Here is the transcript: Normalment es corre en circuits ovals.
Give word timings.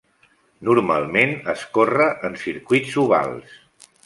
Normalment 0.69 1.35
es 1.53 1.67
corre 1.77 2.09
en 2.31 2.41
circuits 2.47 2.97
ovals. 3.05 3.55